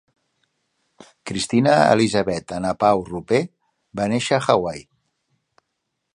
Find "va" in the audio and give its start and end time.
4.01-4.09